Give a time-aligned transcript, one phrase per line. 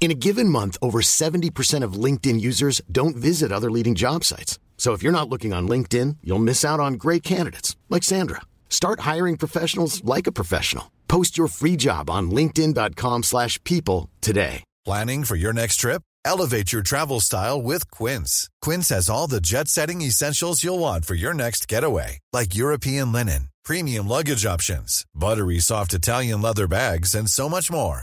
[0.00, 4.58] In a given month, over 70% of LinkedIn users don't visit other leading job sites.
[4.78, 8.42] So if you're not looking on LinkedIn, you'll miss out on great candidates like Sandra.
[8.70, 10.92] Start hiring professionals like a professional.
[11.08, 14.62] Post your free job on linkedin.com/people today.
[14.84, 16.02] Planning for your next trip?
[16.24, 18.48] Elevate your travel style with Quince.
[18.62, 23.48] Quince has all the jet-setting essentials you'll want for your next getaway, like European linen,
[23.64, 28.02] premium luggage options, buttery soft Italian leather bags, and so much more.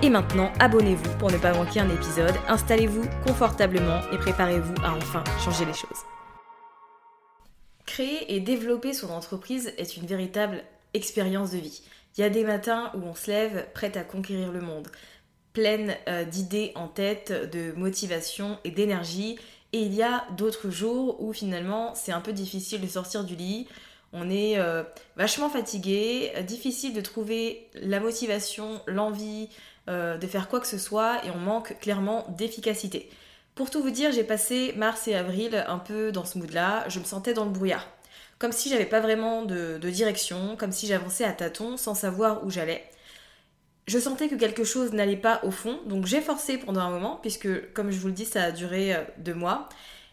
[0.00, 5.24] Et maintenant, abonnez-vous pour ne pas manquer un épisode, installez-vous confortablement et préparez-vous à enfin
[5.44, 6.04] changer les choses.
[7.84, 10.62] Créer et développer son entreprise est une véritable
[10.94, 11.82] expérience de vie.
[12.16, 14.86] Il y a des matins où on se lève prête à conquérir le monde,
[15.52, 19.36] pleine euh, d'idées en tête, de motivation et d'énergie.
[19.72, 23.34] Et il y a d'autres jours où finalement c'est un peu difficile de sortir du
[23.34, 23.66] lit,
[24.12, 24.84] on est euh,
[25.16, 29.50] vachement fatigué, difficile de trouver la motivation, l'envie
[29.88, 33.10] euh, de faire quoi que ce soit et on manque clairement d'efficacité.
[33.54, 37.00] Pour tout vous dire, j'ai passé mars et avril un peu dans ce mood-là, je
[37.00, 37.86] me sentais dans le brouillard.
[38.38, 42.44] Comme si j'avais pas vraiment de, de direction, comme si j'avançais à tâtons sans savoir
[42.44, 42.84] où j'allais.
[43.88, 47.18] Je sentais que quelque chose n'allait pas au fond, donc j'ai forcé pendant un moment,
[47.20, 49.68] puisque comme je vous le dis, ça a duré deux mois.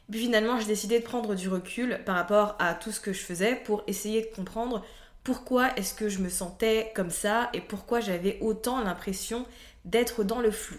[0.09, 3.22] Puis finalement, j'ai décidé de prendre du recul par rapport à tout ce que je
[3.22, 4.84] faisais pour essayer de comprendre
[5.25, 9.46] pourquoi est-ce que je me sentais comme ça et pourquoi j'avais autant l'impression
[9.84, 10.78] d'être dans le flou.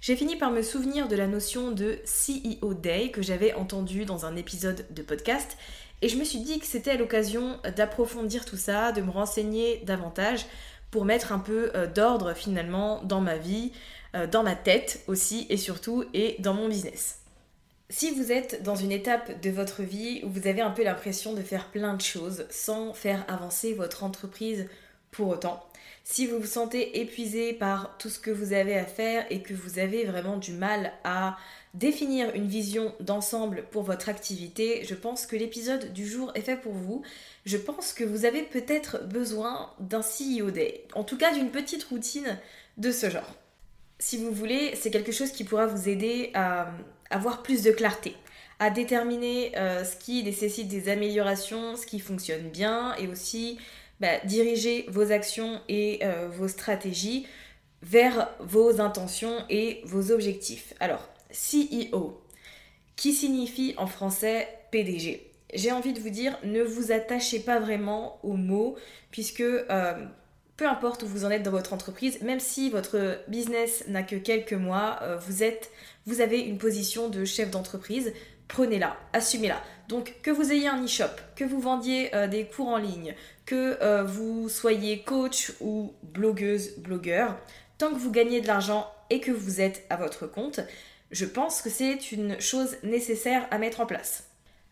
[0.00, 4.26] J'ai fini par me souvenir de la notion de CEO Day que j'avais entendue dans
[4.26, 5.56] un épisode de podcast
[6.02, 10.44] et je me suis dit que c'était l'occasion d'approfondir tout ça, de me renseigner davantage
[10.90, 13.70] pour mettre un peu euh, d'ordre finalement dans ma vie,
[14.16, 17.23] euh, dans ma tête aussi et surtout et dans mon business.
[17.90, 21.34] Si vous êtes dans une étape de votre vie où vous avez un peu l'impression
[21.34, 24.66] de faire plein de choses sans faire avancer votre entreprise
[25.10, 25.62] pour autant,
[26.02, 29.52] si vous vous sentez épuisé par tout ce que vous avez à faire et que
[29.52, 31.36] vous avez vraiment du mal à
[31.74, 36.56] définir une vision d'ensemble pour votre activité, je pense que l'épisode du jour est fait
[36.56, 37.02] pour vous.
[37.44, 41.84] Je pense que vous avez peut-être besoin d'un CEO Day, en tout cas d'une petite
[41.84, 42.38] routine
[42.78, 43.34] de ce genre.
[43.98, 46.70] Si vous voulez, c'est quelque chose qui pourra vous aider à
[47.10, 48.14] avoir plus de clarté,
[48.58, 53.58] à déterminer euh, ce qui nécessite des améliorations, ce qui fonctionne bien et aussi
[54.00, 57.26] bah, diriger vos actions et euh, vos stratégies
[57.82, 60.72] vers vos intentions et vos objectifs.
[60.80, 62.20] Alors, CEO,
[62.96, 65.30] qui signifie en français PDG.
[65.52, 68.76] J'ai envie de vous dire, ne vous attachez pas vraiment aux mots,
[69.10, 69.94] puisque euh,
[70.56, 74.16] peu importe où vous en êtes dans votre entreprise, même si votre business n'a que
[74.16, 75.70] quelques mois, vous êtes
[76.06, 78.12] vous avez une position de chef d'entreprise,
[78.48, 79.62] prenez-la, assumez-la.
[79.88, 83.14] Donc que vous ayez un e-shop, que vous vendiez euh, des cours en ligne,
[83.46, 87.36] que euh, vous soyez coach ou blogueuse, blogueur,
[87.78, 90.60] tant que vous gagnez de l'argent et que vous êtes à votre compte,
[91.10, 94.24] je pense que c'est une chose nécessaire à mettre en place.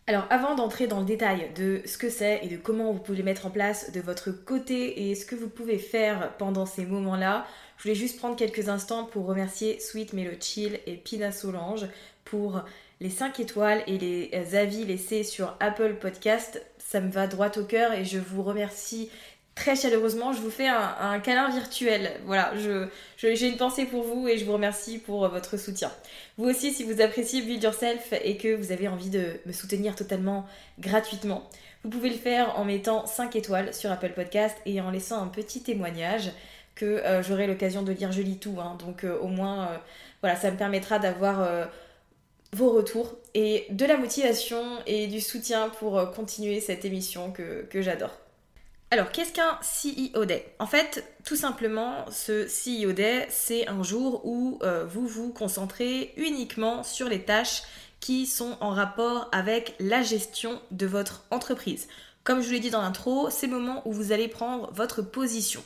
[0.05, 3.23] Alors avant d'entrer dans le détail de ce que c'est et de comment vous pouvez
[3.23, 7.47] mettre en place de votre côté et ce que vous pouvez faire pendant ces moments-là,
[7.77, 11.87] je voulais juste prendre quelques instants pour remercier Sweet Melo Chill et Pina Solange
[12.25, 12.63] pour
[12.99, 16.61] les 5 étoiles et les avis laissés sur Apple Podcast.
[16.79, 19.09] Ça me va droit au cœur et je vous remercie
[19.55, 20.33] très chaleureusement.
[20.33, 22.11] Je vous fais un, câlin virtuel.
[22.25, 25.91] Voilà, je, j'ai une pensée pour vous et je vous remercie pour votre soutien.
[26.37, 29.95] Vous aussi, si vous appréciez Build Yourself et que vous avez envie de me soutenir
[29.95, 30.45] totalement
[30.79, 31.49] gratuitement,
[31.83, 35.27] vous pouvez le faire en mettant 5 étoiles sur Apple Podcast et en laissant un
[35.27, 36.31] petit témoignage
[36.75, 38.11] que euh, j'aurai l'occasion de lire.
[38.11, 38.77] Je lis tout, hein.
[38.79, 39.77] donc euh, au moins, euh,
[40.21, 41.47] voilà, ça me permettra d'avoir
[42.53, 48.22] vos retours et de la motivation et du soutien pour continuer cette émission que j'adore.
[48.93, 50.45] Alors, qu'est-ce qu'un CEO Day?
[50.59, 56.13] En fait, tout simplement, ce CEO Day, c'est un jour où euh, vous vous concentrez
[56.15, 57.63] uniquement sur les tâches
[57.99, 61.87] qui sont en rapport avec la gestion de votre entreprise.
[62.23, 65.01] Comme je vous l'ai dit dans l'intro, c'est le moment où vous allez prendre votre
[65.01, 65.63] position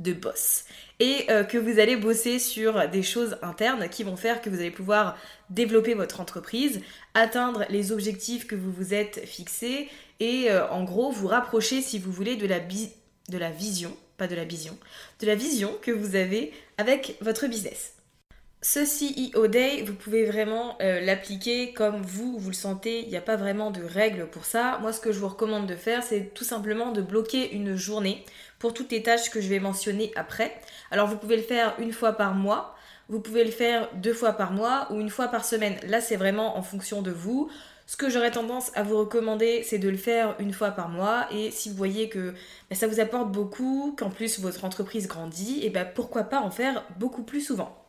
[0.00, 0.64] de boss
[0.98, 4.58] et euh, que vous allez bosser sur des choses internes qui vont faire que vous
[4.58, 5.16] allez pouvoir
[5.48, 6.80] développer votre entreprise,
[7.14, 9.88] atteindre les objectifs que vous vous êtes fixés
[10.20, 14.44] et euh, en gros vous rapprocher si vous voulez de la, vision, pas de la
[14.44, 14.76] vision,
[15.20, 17.94] de la vision que vous avez avec votre business.
[18.62, 23.16] Ce CEO Day, vous pouvez vraiment euh, l'appliquer comme vous, vous le sentez, il n'y
[23.16, 24.78] a pas vraiment de règles pour ça.
[24.80, 28.24] Moi, ce que je vous recommande de faire, c'est tout simplement de bloquer une journée
[28.58, 30.58] pour toutes les tâches que je vais mentionner après.
[30.90, 32.74] Alors, vous pouvez le faire une fois par mois,
[33.10, 35.76] vous pouvez le faire deux fois par mois ou une fois par semaine.
[35.86, 37.50] Là, c'est vraiment en fonction de vous.
[37.86, 41.26] Ce que j'aurais tendance à vous recommander, c'est de le faire une fois par mois.
[41.30, 42.32] Et si vous voyez que
[42.70, 46.50] ben, ça vous apporte beaucoup, qu'en plus votre entreprise grandit, et ben pourquoi pas en
[46.50, 47.84] faire beaucoup plus souvent.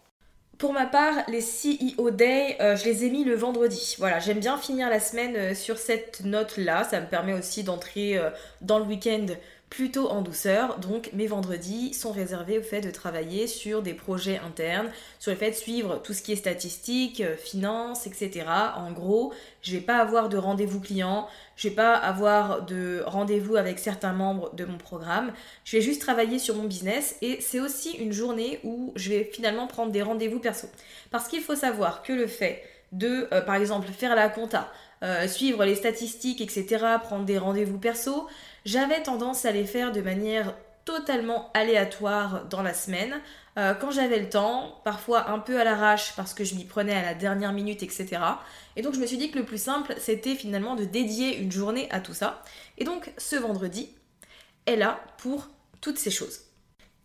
[0.57, 3.95] Pour ma part, les CEO Day, euh, je les ai mis le vendredi.
[3.99, 6.85] Voilà, j'aime bien finir la semaine euh, sur cette note-là.
[6.85, 8.29] Ça me permet aussi d'entrer euh,
[8.61, 9.25] dans le week-end
[9.69, 10.79] plutôt en douceur.
[10.79, 14.89] Donc mes vendredis sont réservés au fait de travailler sur des projets internes,
[15.19, 18.45] sur le fait de suivre tout ce qui est statistique, euh, finance, etc.
[18.75, 23.55] En gros, je vais pas avoir de rendez-vous client, je vais pas avoir de rendez-vous
[23.55, 25.33] avec certains membres de mon programme.
[25.63, 29.23] Je vais juste travailler sur mon business et c'est aussi une journée où je vais
[29.23, 30.67] finalement prendre des rendez-vous perso.
[31.11, 34.71] Parce qu'il faut savoir que le fait de, euh, par exemple, faire la compta,
[35.03, 38.27] euh, suivre les statistiques, etc., prendre des rendez-vous perso,
[38.65, 40.53] j'avais tendance à les faire de manière
[40.83, 43.21] totalement aléatoire dans la semaine,
[43.57, 46.93] euh, quand j'avais le temps, parfois un peu à l'arrache parce que je m'y prenais
[46.93, 48.21] à la dernière minute, etc.
[48.75, 51.51] Et donc je me suis dit que le plus simple, c'était finalement de dédier une
[51.51, 52.43] journée à tout ça.
[52.77, 53.89] Et donc ce vendredi
[54.65, 55.47] est là pour
[55.81, 56.41] toutes ces choses.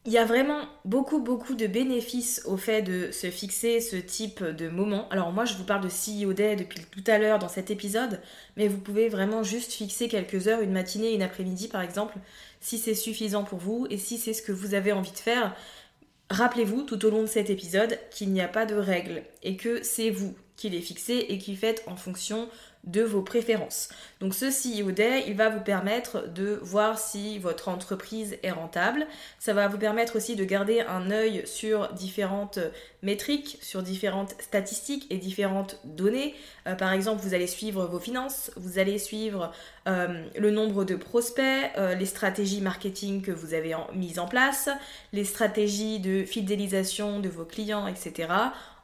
[0.07, 4.43] Il y a vraiment beaucoup beaucoup de bénéfices au fait de se fixer ce type
[4.43, 5.07] de moment.
[5.11, 8.19] Alors moi je vous parle de CEO Day depuis tout à l'heure dans cet épisode,
[8.57, 12.17] mais vous pouvez vraiment juste fixer quelques heures, une matinée, une après-midi par exemple,
[12.61, 15.55] si c'est suffisant pour vous et si c'est ce que vous avez envie de faire.
[16.31, 19.83] Rappelez-vous tout au long de cet épisode qu'il n'y a pas de règles et que
[19.83, 22.49] c'est vous qui les fixez et qui faites en fonction
[22.85, 23.89] de vos préférences.
[24.21, 29.07] Donc ce CEO Day, il va vous permettre de voir si votre entreprise est rentable.
[29.39, 32.59] Ça va vous permettre aussi de garder un œil sur différentes
[33.03, 36.35] métriques, sur différentes statistiques et différentes données.
[36.67, 39.53] Euh, par exemple, vous allez suivre vos finances, vous allez suivre
[39.87, 44.69] euh, le nombre de prospects, euh, les stratégies marketing que vous avez mises en place,
[45.13, 48.29] les stratégies de fidélisation de vos clients, etc.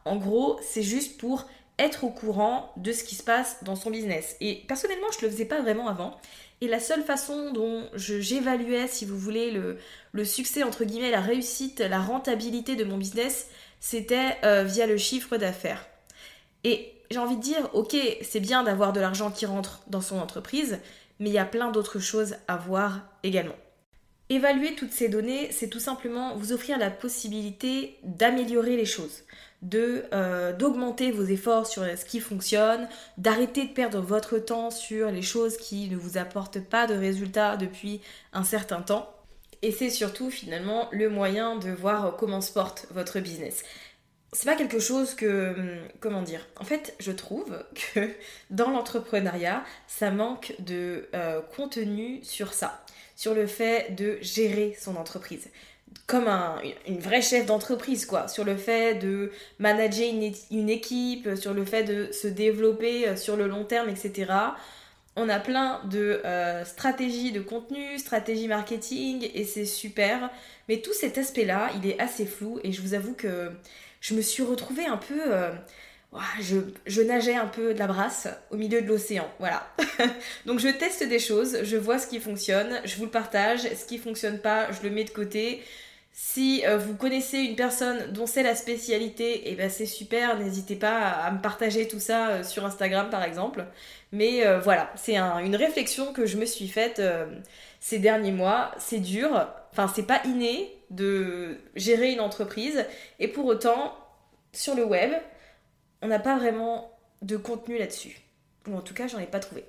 [0.04, 1.46] En gros, c'est juste pour
[1.78, 4.36] être au courant de ce qui se passe dans son business.
[4.40, 6.18] Et personnellement, je ne le faisais pas vraiment avant.
[6.62, 9.76] Et la seule façon dont j'évaluais, si vous voulez, le,
[10.12, 14.96] le, succès, entre guillemets, la réussite, la rentabilité de mon business, c'était euh, via le
[14.96, 15.86] chiffre d'affaires.
[16.64, 20.18] Et j'ai envie de dire, ok, c'est bien d'avoir de l'argent qui rentre dans son
[20.18, 20.78] entreprise,
[21.20, 23.54] mais il y a plein d'autres choses à voir également.
[24.28, 29.22] Évaluer toutes ces données, c'est tout simplement vous offrir la possibilité d'améliorer les choses
[29.74, 35.22] euh, d'augmenter vos efforts sur ce qui fonctionne, d'arrêter de perdre votre temps sur les
[35.22, 38.00] choses qui ne vous apportent pas de résultats depuis
[38.32, 39.12] un certain temps.
[39.62, 43.64] Et c'est surtout finalement le moyen de voir comment se porte votre business.
[44.32, 46.46] C'est pas quelque chose que hum, comment dire.
[46.60, 47.64] En fait, je trouve
[47.94, 48.10] que
[48.50, 52.84] dans l'entrepreneuriat, ça manque de euh, contenu sur ça,
[53.16, 55.48] sur le fait de gérer son entreprise
[56.06, 60.06] comme un, une vraie chef d'entreprise, quoi, sur le fait de manager
[60.50, 64.32] une, équipe, sur le fait de se développer euh, sur le long terme, etc.
[65.16, 70.30] On a plein de euh, stratégies de contenu, stratégies marketing, et c'est super.
[70.68, 73.50] Mais tout cet aspect-là, il est assez flou, et je vous avoue que
[74.00, 75.20] je me suis retrouvée un peu...
[75.26, 75.50] Euh,
[76.40, 79.28] je, nageais un peu de la brasse au milieu de l'océan.
[79.38, 79.66] Voilà.
[80.46, 83.60] Donc je teste des choses, je vois ce qui fonctionne, je vous le partage.
[83.60, 85.62] Ce qui fonctionne pas, je le mets de côté.
[86.18, 90.38] Si euh, vous connaissez une personne dont c'est la spécialité, et eh ben c'est super,
[90.38, 93.66] n'hésitez pas à, me partager tout ça euh, sur Instagram par exemple.
[94.12, 97.02] Mais euh, voilà, c'est une réflexion que je me suis faite
[97.80, 98.70] ces derniers mois.
[98.78, 102.86] C'est dur, enfin c'est pas inné de gérer une entreprise,
[103.18, 103.94] et pour autant,
[104.54, 105.12] sur le web,
[106.06, 108.20] on n'a pas vraiment de contenu là-dessus.
[108.68, 109.64] Ou en tout cas, j'en ai pas trouvé.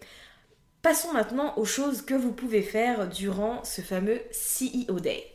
[0.83, 5.25] Passons maintenant aux choses que vous pouvez faire durant ce fameux CEO Day.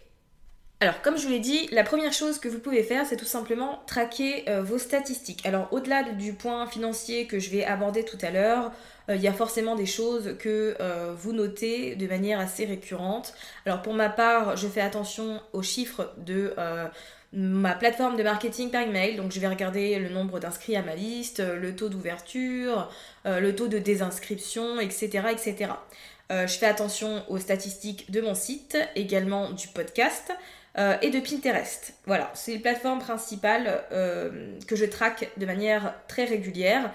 [0.79, 3.25] Alors, comme je vous l'ai dit, la première chose que vous pouvez faire, c'est tout
[3.25, 5.45] simplement traquer euh, vos statistiques.
[5.45, 8.71] Alors, au-delà du point financier que je vais aborder tout à l'heure,
[9.09, 13.35] euh, il y a forcément des choses que euh, vous notez de manière assez récurrente.
[13.67, 16.55] Alors, pour ma part, je fais attention aux chiffres de
[17.33, 19.17] ma plateforme de marketing par email.
[19.17, 22.91] Donc je vais regarder le nombre d'inscrits à ma liste, le taux d'ouverture,
[23.27, 25.29] euh, le taux de désinscription, etc.
[25.31, 25.73] etc.
[26.31, 30.33] Euh, je fais attention aux statistiques de mon site, également du podcast.
[30.79, 31.93] Euh, et de Pinterest.
[32.07, 36.91] Voilà, c'est les plateformes principales que je traque de manière très régulière.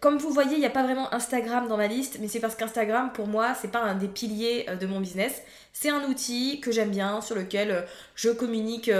[0.00, 2.54] comme vous voyez, il n'y a pas vraiment Instagram dans ma liste, mais c'est parce
[2.54, 5.40] qu'Instagram, pour moi, c'est pas un des piliers de mon business.
[5.72, 8.90] C'est un outil que j'aime bien, sur lequel je communique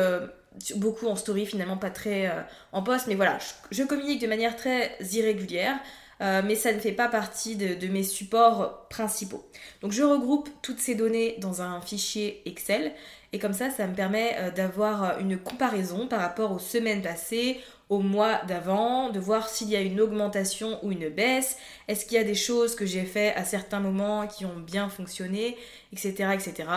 [0.77, 2.43] beaucoup en story finalement, pas très euh,
[2.73, 3.39] en poste, mais voilà,
[3.71, 5.79] je, communique de manière très irrégulière,
[6.21, 9.45] euh, mais ça ne fait pas partie de, mes supports principaux.
[9.81, 12.93] Donc je regroupe toutes ces données dans un fichier Excel,
[13.33, 17.61] et comme ça, ça me permet euh, d'avoir une comparaison par rapport aux semaines passées,
[17.89, 21.59] au mois d'avant, de voir s'il y a une augmentation ou une baisse,
[21.89, 24.89] est-ce qu'il y a des choses que j'ai fait à certains moments qui ont bien
[24.89, 25.57] fonctionné,
[25.93, 26.31] etc.
[26.33, 26.69] etc.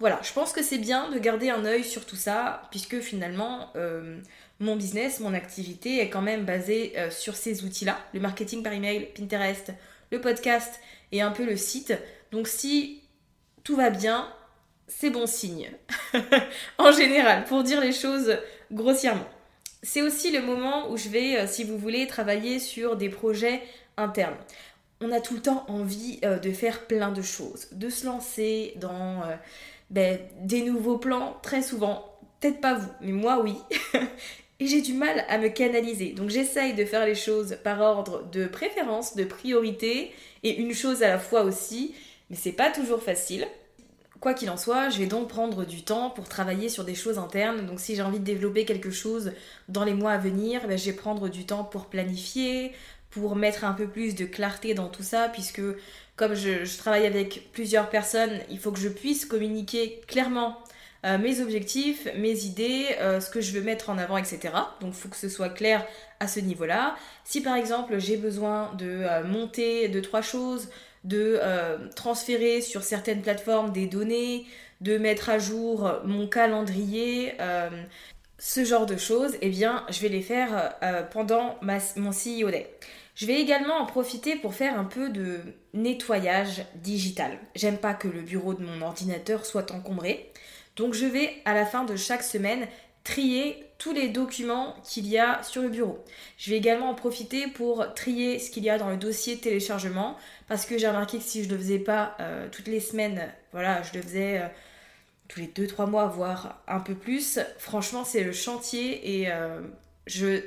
[0.00, 3.70] Voilà, je pense que c'est bien de garder un œil sur tout ça, puisque finalement,
[3.76, 4.20] euh,
[4.60, 8.72] mon business, mon activité est quand même basée euh, sur ces outils-là, le marketing par
[8.72, 9.72] email, Pinterest,
[10.10, 10.80] le podcast
[11.12, 11.94] et un peu le site.
[12.32, 13.02] Donc si
[13.64, 14.32] tout va bien,
[14.86, 15.70] c'est bon signe.
[16.78, 18.36] en général, pour dire les choses
[18.72, 19.28] grossièrement.
[19.82, 23.62] C'est aussi le moment où je vais, euh, si vous voulez, travailler sur des projets
[23.96, 24.36] internes.
[25.00, 29.22] On a tout le temps envie de faire plein de choses, de se lancer dans
[29.90, 32.18] ben, des nouveaux plans, très souvent.
[32.40, 33.54] Peut-être pas vous, mais moi oui.
[34.60, 36.10] et j'ai du mal à me canaliser.
[36.12, 41.02] Donc j'essaye de faire les choses par ordre de préférence, de priorité, et une chose
[41.02, 41.94] à la fois aussi,
[42.30, 43.46] mais c'est pas toujours facile.
[44.20, 47.18] Quoi qu'il en soit, je vais donc prendre du temps pour travailler sur des choses
[47.18, 47.66] internes.
[47.66, 49.32] Donc si j'ai envie de développer quelque chose
[49.68, 52.72] dans les mois à venir, ben, je vais prendre du temps pour planifier,
[53.10, 55.62] pour mettre un peu plus de clarté dans tout ça, puisque
[56.16, 60.58] comme je, travaille avec plusieurs personnes, il faut que je puisse communiquer clairement
[61.06, 64.40] euh, mes objectifs, mes idées, euh, ce que je veux mettre en avant, etc.
[64.80, 65.86] Donc il faut que ce soit clair
[66.18, 66.96] à ce niveau-là.
[67.22, 70.70] Si par exemple j'ai besoin de euh, monter deux, trois choses,
[71.04, 71.40] de
[71.94, 74.46] transférer sur certaines plateformes des données,
[74.80, 77.34] de mettre à jour mon calendrier,
[78.38, 80.74] ce genre de choses, eh bien je vais les faire
[81.10, 82.70] pendant mon CEO Day.
[83.14, 85.40] Je vais également en profiter pour faire un peu de
[85.74, 87.36] nettoyage digital.
[87.56, 90.32] J'aime pas que le bureau de mon ordinateur soit encombré.
[90.76, 92.68] Donc je vais à la fin de chaque semaine
[93.02, 96.04] trier tous les documents qu'il y a sur le bureau.
[96.36, 100.16] Je vais également en profiter pour trier ce qu'il y a dans le dossier téléchargement
[100.48, 103.32] parce que j'ai remarqué que si je ne le faisais pas euh, toutes les semaines,
[103.52, 104.48] voilà, je le faisais euh,
[105.28, 109.60] tous les 2-3 mois, voire un peu plus, franchement c'est le chantier et euh,
[110.06, 110.42] je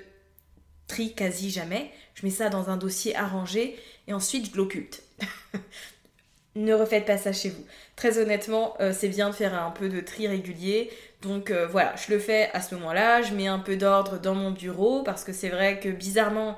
[0.88, 1.90] trie quasi jamais.
[2.16, 5.04] Je mets ça dans un dossier arrangé et ensuite je l'occulte.
[6.56, 7.66] ne refaites pas ça chez vous.
[8.01, 10.89] Très honnêtement, euh, c'est bien de faire un peu de tri régulier.
[11.22, 14.34] Donc euh, voilà, je le fais à ce moment-là, je mets un peu d'ordre dans
[14.34, 16.58] mon bureau parce que c'est vrai que bizarrement,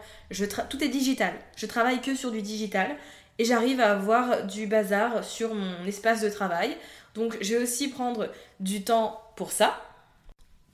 [0.70, 1.34] tout est digital.
[1.58, 2.96] Je travaille que sur du digital
[3.40, 6.78] et j'arrive à avoir du bazar sur mon espace de travail.
[7.14, 8.30] Donc je vais aussi prendre
[8.62, 9.82] du temps pour ça,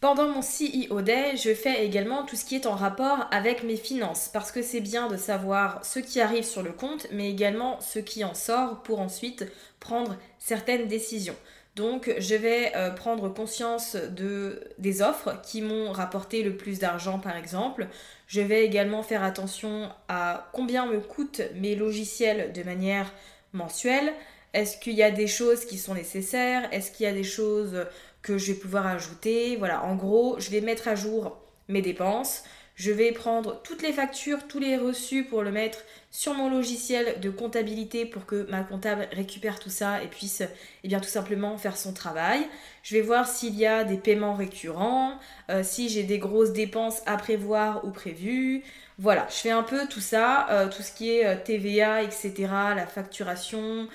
[0.02, 3.76] pendant mon CEO Day, je fais également tout ce qui est en rapport avec mes
[3.76, 7.80] finances, parce que c'est bien de savoir ce qui arrive sur le compte, mais également
[7.82, 9.46] ce qui en sort pour ensuite
[9.80, 11.36] prendre certaines décisions.
[11.76, 17.20] Donc je vais euh, prendre conscience de, des offres qui m'ont rapporté le plus d'argent
[17.20, 17.88] par exemple.
[18.28, 23.14] Je vais également faire attention à combien me coûtent mes logiciels de manière
[23.54, 24.14] mensuelle.
[24.54, 26.68] Est-ce qu'il y a des choses qui sont nécessaires?
[26.74, 27.86] Est-ce qu'il y a des choses
[28.22, 29.56] que je vais pouvoir ajouter.
[29.58, 32.44] Voilà, en gros, je vais mettre à jour mes dépenses.
[32.80, 35.80] Je vais prendre toutes les factures, tous les reçus pour le mettre
[36.12, 40.44] sur mon logiciel de comptabilité pour que ma comptable récupère tout ça et puisse
[40.86, 42.40] eh bien, tout simplement faire son travail.
[42.84, 47.02] Je vais voir s'il y a des paiements récurrents, euh, si j'ai des grosses dépenses
[47.06, 48.64] à prévoir ou prévues.
[48.98, 52.34] Voilà, je fais un peu tout ça, euh, tout ce qui est euh, TVA, etc.,
[52.78, 53.90] la facturation,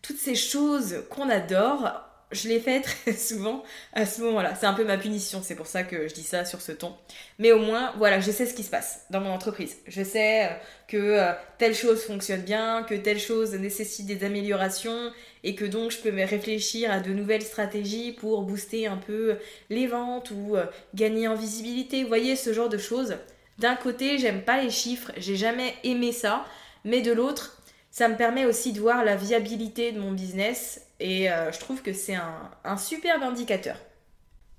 [0.00, 4.54] toutes ces choses qu'on adore je l'ai fait très souvent à ce moment-là.
[4.54, 6.94] C'est un peu ma punition, c'est pour ça que je dis ça sur ce ton.
[7.38, 9.76] Mais au moins, voilà, je sais ce qui se passe dans mon entreprise.
[9.86, 10.48] Je sais euh,
[10.88, 15.90] que euh, telle chose fonctionne bien, que telle chose nécessite des améliorations et que donc
[15.90, 19.36] je peux réfléchir à de nouvelles stratégies pour booster un peu
[19.68, 22.02] les ventes ou euh, gagner en visibilité.
[22.02, 23.16] Vous voyez, ce genre de choses.
[23.58, 26.46] D'un côté, j'aime pas les chiffres, j'ai jamais aimé ça,
[26.84, 27.60] mais de l'autre,
[27.90, 31.82] ça me permet aussi de voir la viabilité de mon business et euh, je trouve
[31.82, 32.16] que c'est
[32.64, 33.76] un, superbe indicateur.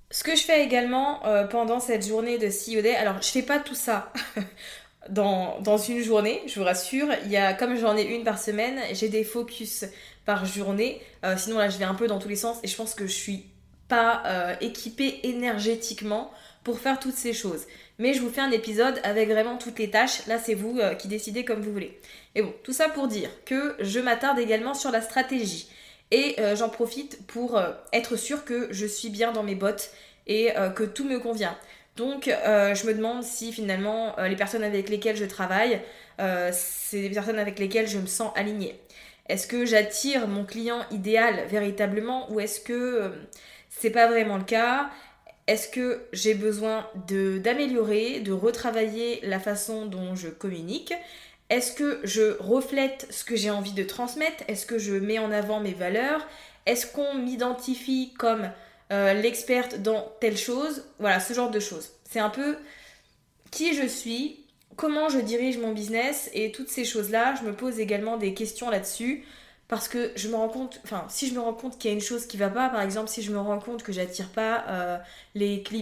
[0.09, 3.43] Ce que je fais également euh, pendant cette journée de CEO Day, alors je fais
[3.43, 4.11] pas tout ça
[5.09, 7.07] dans, une journée, je vous rassure.
[7.25, 9.85] Il y a, comme j'en ai une par semaine, j'ai des focus
[10.25, 11.01] par journée.
[11.23, 13.07] Euh, sinon là je vais un peu dans tous les sens et je pense que
[13.07, 13.45] je suis
[13.87, 14.23] pas
[14.61, 16.31] équipée énergétiquement
[16.63, 17.65] pour faire toutes ces choses.
[17.99, 20.25] Mais je vous fais un épisode avec vraiment toutes les tâches.
[20.27, 21.99] Là, c'est vous qui décidez comme vous voulez.
[22.33, 25.67] Et bon, tout ça pour dire que je m'attarde également sur la stratégie.
[26.11, 29.91] Et euh, j'en profite pour euh, être sûr que je suis bien dans mes bottes
[30.27, 31.57] et euh, que tout me convient.
[31.97, 35.81] Donc je me demande si finalement les personnes avec lesquelles je travaille,
[36.53, 38.79] c'est des personnes avec lesquelles je me sens alignée.
[39.27, 43.11] Est-ce que j'attire mon client idéal véritablement ou est-ce que
[43.69, 44.89] c'est pas vraiment le cas?
[45.47, 50.93] Est-ce que j'ai besoin d'améliorer, de retravailler la façon dont je communique?
[51.51, 54.43] Est-ce que je reflète ce que j'ai envie de transmettre?
[54.47, 56.25] Est-ce que je mets en avant mes valeurs?
[56.65, 58.49] Est-ce qu'on m'identifie comme
[58.93, 60.85] euh, l'experte dans telle chose?
[60.99, 61.89] Voilà, ce genre de choses.
[62.09, 62.55] C'est un peu
[63.51, 64.45] qui je suis,
[64.77, 67.35] comment je dirige mon business et toutes ces choses-là.
[67.35, 69.25] Je me pose également des questions là-dessus
[69.67, 71.95] parce que je me rends compte, enfin, si je me rends compte qu'il y a
[71.95, 74.63] une chose qui va pas, par exemple, si je me rends compte que j'attire pas
[74.69, 74.97] euh,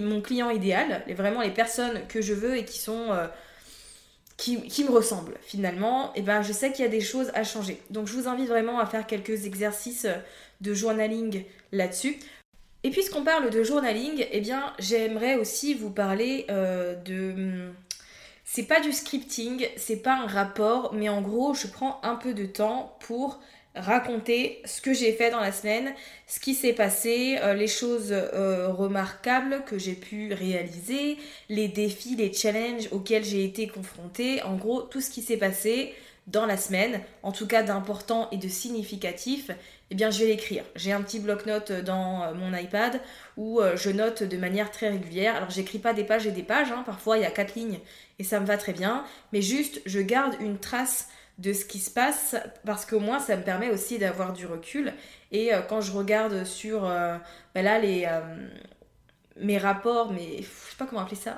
[0.02, 3.28] mon client idéal, vraiment les personnes que je veux et qui sont euh,
[4.40, 7.44] qui, me ressemble finalement, et eh ben je sais qu'il y a des choses à
[7.44, 7.82] changer.
[7.90, 10.08] Donc je vous invite vraiment à faire quelques exercices
[10.62, 11.44] de journaling
[11.74, 12.18] là-dessus.
[12.84, 17.72] Et puisqu'on parle de journaling, eh bien j'aimerais aussi vous parler euh, de...
[18.46, 22.34] C'est pas du scripting, c'est pas un rapport, mais en gros je prends un peu
[22.34, 23.42] de temps pour
[23.80, 25.94] raconter ce que j'ai fait dans la semaine,
[26.28, 31.18] ce qui s'est passé, euh, les choses euh, remarquables que j'ai pu réaliser,
[31.50, 35.94] les défis, les challenges auxquels j'ai été confrontée, en gros tout ce qui s'est passé
[36.28, 39.50] dans la semaine, en tout cas d'important et de significatif,
[39.90, 40.64] eh bien je vais l'écrire.
[40.76, 43.02] J'ai un petit bloc-notes dans euh, mon iPad
[43.38, 45.36] où je note de manière très régulière.
[45.36, 46.84] Alors j'écris pas des pages et des pages, hein.
[46.86, 47.80] parfois il y a quatre lignes
[48.20, 51.08] et ça me va très bien, mais juste je garde une trace
[51.40, 54.94] de ce qui se passe parce qu'au moins ça me permet aussi d'avoir du recul.
[55.32, 57.18] Et euh, quand je regarde sur euh,
[57.56, 58.48] ben là euh,
[59.38, 61.38] mes rapports mais je sais pas comment appeler ça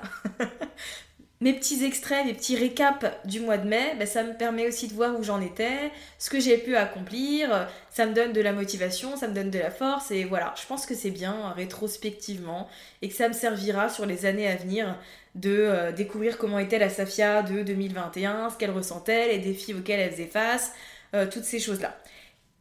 [1.42, 4.86] mes petits extraits, mes petits récaps du mois de mai, ben ça me permet aussi
[4.86, 8.52] de voir où j'en étais, ce que j'ai pu accomplir, ça me donne de la
[8.52, 12.68] motivation, ça me donne de la force, et voilà, je pense que c'est bien rétrospectivement,
[13.02, 14.96] et que ça me servira sur les années à venir
[15.34, 19.98] de euh, découvrir comment était la Safia de 2021, ce qu'elle ressentait, les défis auxquels
[19.98, 20.72] elle faisait face,
[21.14, 21.98] euh, toutes ces choses-là.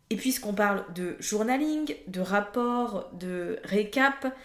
[0.10, 4.36] Et puisqu'on parle de journaling, de rapport, de récap,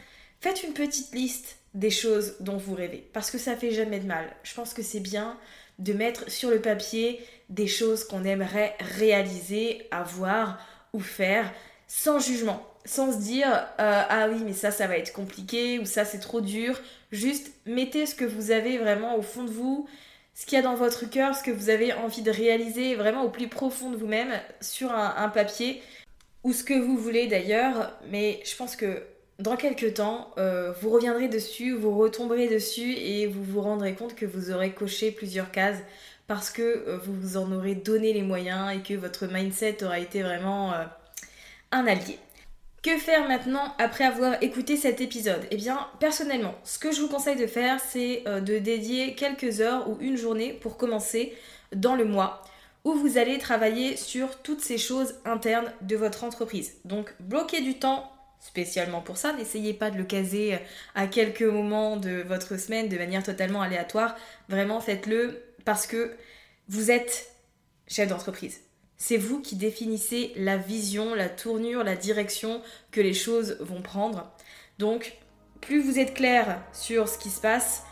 [0.43, 3.07] faites une petite liste des choses dont vous rêvez.
[3.13, 4.25] Parce que ça fait jamais de mal.
[4.43, 5.39] Je pense que c'est bien
[5.79, 10.59] de mettre sur le papier des choses qu'on aimerait réaliser, avoir
[10.95, 11.53] ou faire
[11.87, 12.67] sans jugement.
[12.87, 16.19] Sans se dire euh, ah oui mais ça ça va être compliqué ou ça c'est
[16.19, 16.81] trop dur.
[17.13, 19.87] Juste mettez ce que vous avez vraiment au fond de vous,
[20.35, 23.23] ce qu'il y a dans votre cœur, ce que vous avez envie de réaliser vraiment
[23.25, 25.83] au plus profond de vous-même sur un papier
[26.43, 27.93] ou ce que vous voulez d'ailleurs.
[28.09, 29.03] Mais je pense que
[29.39, 34.15] dans quelques temps, euh, vous reviendrez dessus, vous retomberez dessus et vous vous rendrez compte
[34.15, 35.79] que vous aurez coché plusieurs cases
[36.27, 39.99] parce que euh, vous vous en aurez donné les moyens et que votre mindset aura
[39.99, 40.85] été vraiment euh,
[41.71, 42.19] un allié.
[42.83, 45.43] Que faire maintenant après avoir écouté cet épisode?
[45.51, 49.91] Eh bien, personnellement, ce que je vous conseille de faire, c'est de dédier quelques heures
[49.91, 51.35] ou une journée pour commencer
[51.75, 52.45] dans le mois
[52.85, 56.75] où vous allez travailler sur toutes ces choses internes de votre entreprise.
[56.85, 59.33] Donc, bloquez du temps spécialement pour ça.
[59.33, 60.59] N'essayez pas de le caser
[60.95, 64.17] à quelques moments de votre semaine de manière totalement aléatoire.
[64.49, 66.17] Vraiment, faites-le parce que
[66.69, 67.31] vous êtes
[67.89, 68.61] chef d'entreprise.
[68.99, 74.33] C'est vous qui définissez la vision, la tournure, la direction que les choses vont prendre.
[74.79, 75.19] Donc,
[75.61, 77.83] plus vous êtes clair sur ce qui se passe,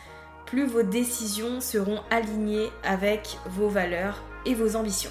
[0.47, 5.11] plus vos décisions seront alignées avec vos valeurs et vos ambitions.